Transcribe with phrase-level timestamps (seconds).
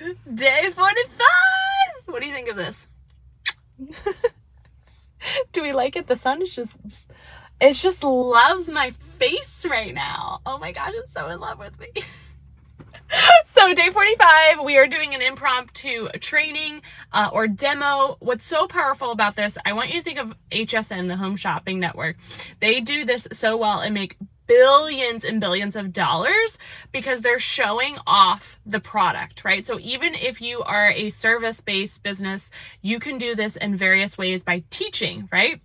[0.00, 1.26] Day 45!
[2.06, 2.88] What do you think of this?
[5.52, 6.06] Do we like it?
[6.06, 6.78] The sun is just
[7.60, 10.40] It just loves my face right now.
[10.46, 11.88] Oh my gosh, it's so in love with me.
[13.44, 16.80] so day 45 we are doing an impromptu training
[17.12, 21.08] uh, or demo what's so powerful about this i want you to think of hsn
[21.08, 22.16] the home shopping network
[22.60, 24.16] they do this so well and make
[24.50, 26.58] billions and billions of dollars
[26.90, 29.64] because they're showing off the product right?
[29.64, 32.50] So even if you are a service based business
[32.82, 35.60] you can do this in various ways by teaching right?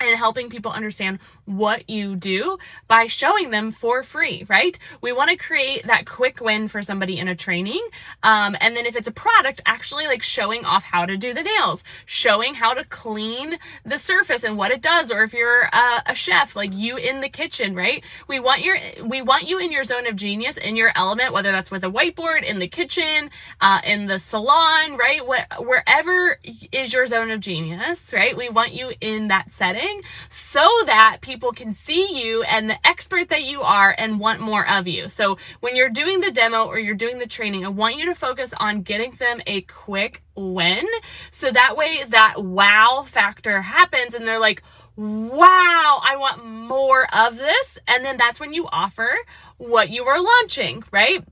[0.00, 4.78] And helping people understand what you do by showing them for free, right?
[5.00, 7.86] We want to create that quick win for somebody in a training.
[8.22, 11.42] Um, and then if it's a product, actually like showing off how to do the
[11.42, 15.10] nails, showing how to clean the surface and what it does.
[15.10, 18.02] Or if you're a, a chef, like you in the kitchen, right?
[18.28, 21.52] We want your, we want you in your zone of genius, in your element, whether
[21.52, 25.24] that's with a whiteboard, in the kitchen, uh, in the salon, right?
[25.24, 26.38] What, wherever
[26.72, 28.36] is your zone of genius, right?
[28.36, 32.86] We want you in that setting so that people people can see you and the
[32.86, 35.10] expert that you are and want more of you.
[35.10, 38.14] So when you're doing the demo or you're doing the training, I want you to
[38.14, 40.86] focus on getting them a quick win.
[41.30, 44.62] So that way that wow factor happens and they're like,
[44.96, 47.78] wow, I want more of this.
[47.86, 49.14] And then that's when you offer
[49.58, 51.22] what you are launching, right?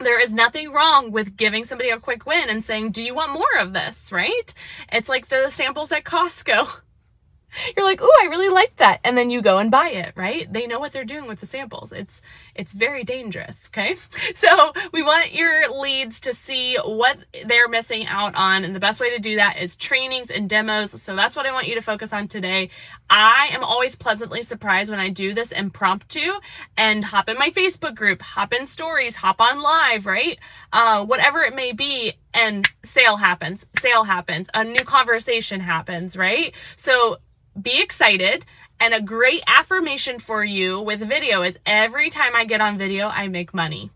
[0.00, 3.32] there is nothing wrong with giving somebody a quick win and saying, Do you want
[3.32, 4.10] more of this?
[4.10, 4.54] Right?
[4.90, 6.80] It's like the samples at Costco.
[7.76, 10.50] you're like, "Oh, I really like that." And then you go and buy it, right?
[10.52, 11.92] They know what they're doing with the samples.
[11.92, 12.20] It's
[12.54, 13.96] it's very dangerous, okay?
[14.34, 19.00] So, we want your leads to see what they're missing out on, and the best
[19.00, 21.02] way to do that is trainings and demos.
[21.02, 22.70] So, that's what I want you to focus on today.
[23.08, 26.32] I am always pleasantly surprised when I do this impromptu
[26.76, 30.38] and hop in my Facebook group, hop in stories, hop on live, right?
[30.72, 36.54] Uh, whatever it may be, and sale happens, sale happens, a new conversation happens, right?
[36.76, 37.18] So
[37.60, 38.44] be excited.
[38.78, 43.08] And a great affirmation for you with video is every time I get on video,
[43.08, 43.90] I make money.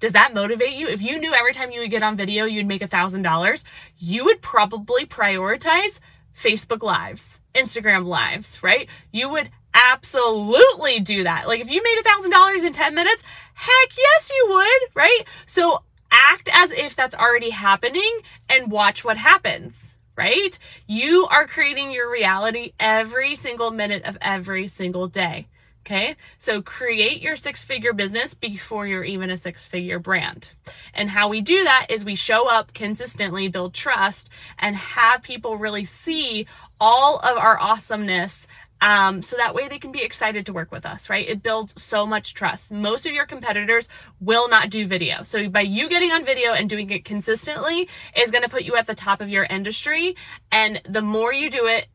[0.00, 0.88] Does that motivate you?
[0.88, 3.64] If you knew every time you would get on video, you'd make a thousand dollars,
[3.98, 6.00] you would probably prioritize
[6.36, 8.88] Facebook lives, Instagram lives, right?
[9.12, 11.46] You would absolutely do that.
[11.46, 13.22] Like if you made a thousand dollars in 10 minutes,
[13.54, 15.22] heck yes, you would, right?
[15.46, 19.85] So act as if that's already happening and watch what happens
[20.16, 20.58] right?
[20.86, 25.46] You are creating your reality every single minute of every single day.
[25.86, 26.16] Okay.
[26.40, 30.50] So create your six figure business before you're even a six figure brand.
[30.92, 34.28] And how we do that is we show up consistently, build trust
[34.58, 36.46] and have people really see
[36.80, 38.48] all of our awesomeness
[38.80, 41.26] um, so that way they can be excited to work with us, right?
[41.28, 42.70] It builds so much trust.
[42.70, 43.88] Most of your competitors
[44.20, 45.22] will not do video.
[45.22, 48.76] So by you getting on video and doing it consistently is going to put you
[48.76, 50.16] at the top of your industry.
[50.52, 51.86] And the more you do it,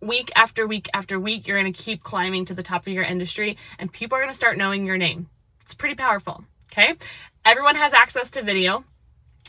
[0.00, 3.04] week after week after week, you're going to keep climbing to the top of your
[3.04, 5.28] industry and people are going to start knowing your name.
[5.60, 6.44] It's pretty powerful.
[6.72, 6.94] Okay.
[7.44, 8.84] Everyone has access to video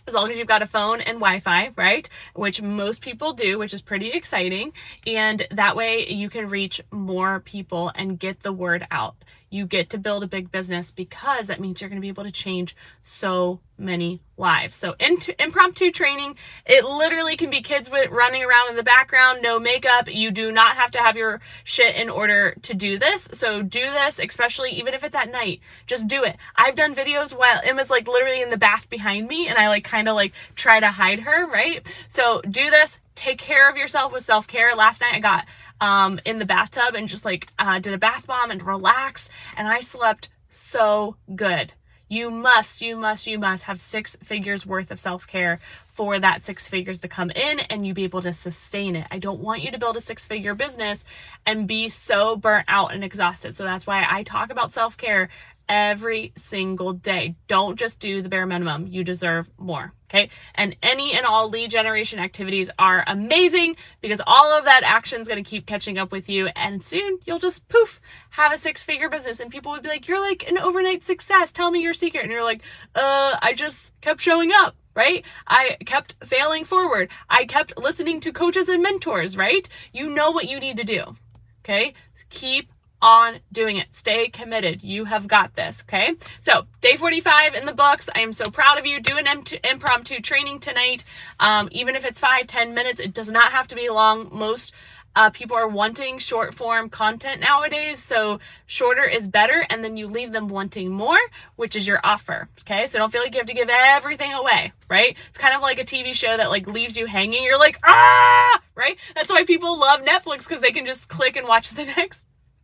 [0.07, 2.07] as long as you've got a phone and Wi-Fi, right?
[2.33, 4.73] Which most people do, which is pretty exciting.
[5.05, 9.15] And that way you can reach more people and get the word out
[9.49, 12.23] you get to build a big business because that means you're going to be able
[12.23, 14.75] to change so many lives.
[14.75, 19.39] So into, impromptu training, it literally can be kids with running around in the background,
[19.41, 20.13] no makeup.
[20.13, 23.29] You do not have to have your shit in order to do this.
[23.33, 25.61] So do this, especially even if it's at night.
[25.87, 26.37] Just do it.
[26.55, 29.83] I've done videos while Emma's like literally in the bath behind me and I like
[29.83, 31.85] kind of like try to hide her, right?
[32.07, 32.99] So do this.
[33.19, 34.73] Take care of yourself with self care.
[34.77, 35.45] Last night I got
[35.81, 39.67] um, in the bathtub and just like uh, did a bath bomb and relaxed, And
[39.67, 41.73] I slept so good.
[42.07, 45.59] You must, you must, you must have six figures worth of self care
[45.91, 49.05] for that six figures to come in and you be able to sustain it.
[49.11, 51.03] I don't want you to build a six figure business
[51.45, 53.53] and be so burnt out and exhausted.
[53.53, 55.29] So that's why I talk about self care
[55.69, 57.35] every single day.
[57.47, 58.87] Don't just do the bare minimum.
[58.87, 59.93] You deserve more.
[60.09, 60.31] Okay.
[60.55, 65.27] And any and all lead generation activities are amazing because all of that action is
[65.27, 66.47] going to keep catching up with you.
[66.55, 68.01] And soon you'll just poof,
[68.31, 69.39] have a six figure business.
[69.39, 71.51] And people would be like, you're like an overnight success.
[71.51, 72.23] Tell me your secret.
[72.23, 72.63] And you're like,
[72.95, 74.75] uh, I just kept showing up.
[74.95, 75.23] Right?
[75.47, 77.09] I kept failing forward.
[77.29, 79.69] I kept listening to coaches and mentors, right?
[79.93, 81.15] You know what you need to do.
[81.63, 81.93] Okay.
[82.29, 83.87] Keep on doing it.
[83.95, 84.83] Stay committed.
[84.83, 85.83] You have got this.
[85.87, 86.13] Okay.
[86.41, 88.09] So day 45 in the books.
[88.15, 88.99] I am so proud of you.
[88.99, 89.27] Do an
[89.63, 91.03] impromptu training tonight.
[91.39, 94.29] Um, even if it's five, 10 minutes, it does not have to be long.
[94.31, 94.73] Most
[95.15, 100.07] Uh, people are wanting short form content nowadays, so shorter is better, and then you
[100.07, 101.17] leave them wanting more,
[101.55, 102.47] which is your offer.
[102.61, 105.17] Okay, so don't feel like you have to give everything away, right?
[105.27, 107.43] It's kind of like a TV show that like leaves you hanging.
[107.43, 108.97] You're like, ah, right?
[109.15, 112.23] That's why people love Netflix because they can just click and watch the next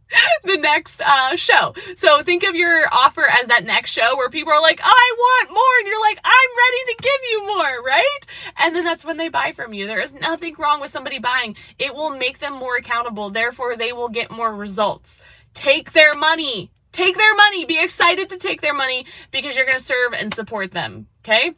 [0.43, 1.73] the next uh, show.
[1.95, 5.49] So think of your offer as that next show where people are like, I want
[5.49, 5.79] more.
[5.79, 8.19] And you're like, I'm ready to give you more, right?
[8.57, 9.87] And then that's when they buy from you.
[9.87, 11.55] There is nothing wrong with somebody buying.
[11.79, 13.29] It will make them more accountable.
[13.29, 15.21] Therefore, they will get more results.
[15.53, 16.71] Take their money.
[16.91, 17.65] Take their money.
[17.65, 21.07] Be excited to take their money because you're going to serve and support them.
[21.23, 21.53] Okay?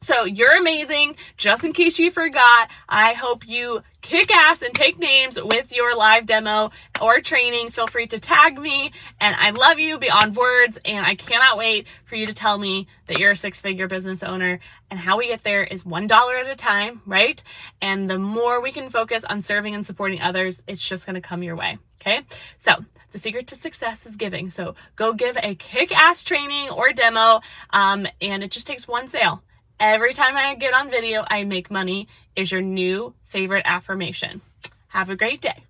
[0.00, 1.16] So you're amazing.
[1.36, 5.96] Just in case you forgot, I hope you kick ass and take names with your
[5.96, 6.70] live demo
[7.00, 7.70] or training.
[7.70, 8.92] Feel free to tag me.
[9.20, 10.78] And I love you beyond words.
[10.84, 14.22] And I cannot wait for you to tell me that you're a six figure business
[14.22, 14.60] owner.
[14.90, 17.42] And how we get there is $1 at a time, right?
[17.80, 21.20] And the more we can focus on serving and supporting others, it's just going to
[21.20, 21.78] come your way.
[22.00, 22.22] Okay.
[22.58, 24.50] So the secret to success is giving.
[24.50, 27.40] So go give a kick ass training or demo.
[27.70, 29.42] Um, and it just takes one sale
[29.78, 34.40] every time I get on video, I make money is your new favorite affirmation.
[34.88, 35.64] Have a great day.